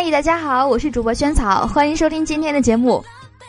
[0.00, 3.04] 嗨，大家好，我是主播萱草，欢迎收听今天的节目。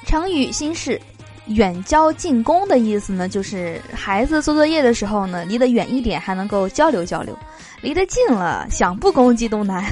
[0.08, 1.00] 成语心事
[1.46, 7.38] “远交近攻”的意思呢，就是孩子做作业的时候呢，离得远一点还能够交流交流，
[7.82, 9.86] 离得近了想不攻击都难。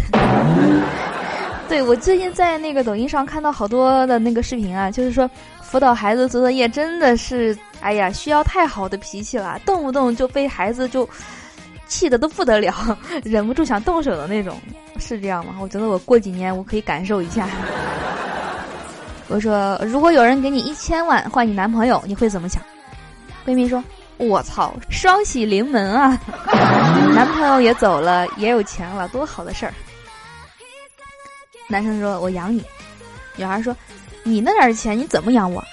[1.69, 5.29] 对我最近在那个抖音上看到好多的那个视频啊，就是说
[5.61, 11.07] 辅导孩子做作业真的是，哎呀，需要太好的脾气了，动不动就被孩子就
[11.87, 14.59] 气得都不得了， 忍不住想动手的那种，
[14.99, 15.55] 是这样吗？
[15.61, 17.47] 我觉得我过几年我可以感受一下。
[19.29, 22.61] 我说，如果有人给你一千万换你男朋友，你会怎么想？
[23.45, 23.83] 闺蜜说
[24.17, 26.19] ：“我操，双喜临门啊！
[27.15, 29.73] 男朋友也走了，也有钱了，多好的事儿。”
[31.69, 32.63] 男生说：“我养你。”
[33.35, 33.75] 女孩说
[34.23, 35.63] ：“你那点钱你怎么养我？”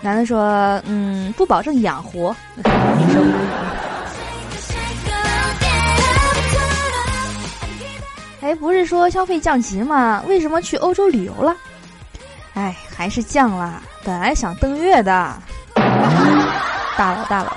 [0.00, 3.22] 男的说：“嗯，不保证养活。”你说
[8.44, 10.22] 哎，不是说消费降级吗？
[10.28, 11.56] 为什么去欧洲旅游了？
[12.52, 13.82] 哎，还是降了。
[14.04, 15.34] 本来想登月的。
[15.74, 17.56] 大佬大佬，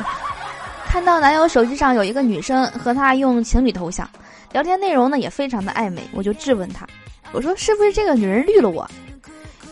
[0.85, 4.09] 看到男友手机上有一个女生和他用情侣头像，
[4.53, 6.87] 聊天内容呢也非常的暧昧，我就质问他。
[7.33, 8.89] 我说是不是这个女人绿了我？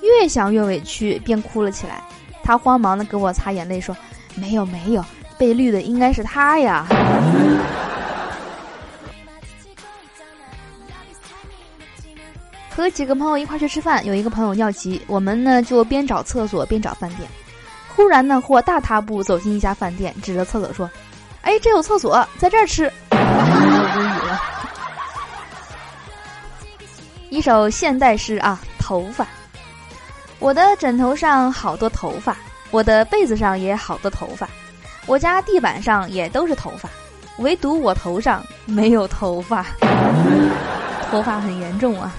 [0.01, 2.03] 越想越委屈，便哭了起来。
[2.43, 3.95] 他慌忙的给我擦眼泪，说
[4.35, 5.03] ：“没有没有，
[5.37, 6.85] 被绿的应该是他呀。”
[12.75, 17.21] 和几个朋友一块去吃饭，有一个朋友尿急，我们呢就边找厕所边找饭店。
[17.87, 20.89] 忽然呢，或大踏步走进一家饭店，指着厕所说
[21.43, 24.41] ：“哎，这有厕所，在这儿吃。”无语了。
[27.29, 29.25] 一首现代诗啊，头发。
[30.39, 32.35] 我的枕头上好多头发，
[32.71, 34.49] 我的被子上也好多头发，
[35.05, 36.89] 我家地板上也都是头发，
[37.37, 39.65] 唯独我头上没有头发，
[41.09, 42.13] 头发很严重啊。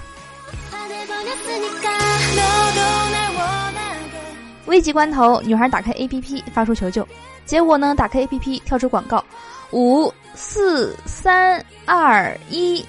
[4.65, 7.07] 危急关头，女孩打开 APP 发出求救，
[7.45, 9.23] 结果呢，打开 APP 跳出广告，
[9.71, 12.85] 五四三二一，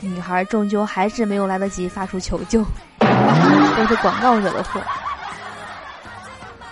[0.00, 2.62] 女孩终究还是没有来得及发出求救，
[3.00, 4.80] 都是广告惹的祸。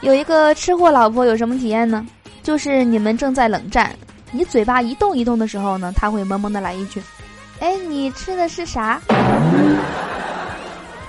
[0.02, 2.06] 有一个吃货老婆有什么体验呢？
[2.42, 3.96] 就是你们正在冷战，
[4.30, 7.02] 你嘴巴一动一动的时候呢，他会萌萌的来一句
[7.60, 9.00] ：“哎，你吃的是啥？”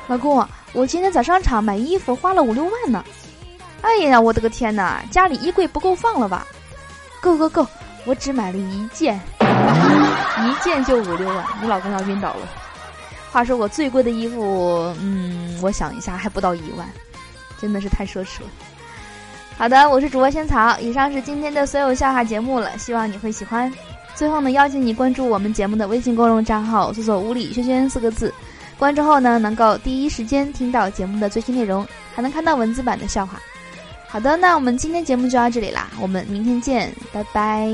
[0.07, 3.03] 老公，我今天在商场买衣服花了五六万呢。
[3.81, 5.03] 哎呀，我的个天哪！
[5.11, 6.45] 家里衣柜不够放了吧？
[7.21, 7.65] 够够够！
[8.05, 12.47] 我只买了一件，一件就五六万，你老公要晕倒了。
[13.31, 16.87] 话说我最贵的衣服，嗯，我想一下还不到一万，
[17.59, 18.47] 真的是太奢侈了。
[19.57, 23.71] 好的，我是主播仙草，以上是今天的所有笑话节目了，希望你会喜欢。
[24.13, 28.33] 最后呢，邀请你关注我们节目的微信公众账号，搜索“屋里轩轩”四个字，
[28.77, 33.39] 关注后呢，能够第一时间听到节目的最新内容，还能看到文字版的笑话。
[34.07, 37.69] 好的，那我们今天节目就到这里啦，我们明天见，拜拜。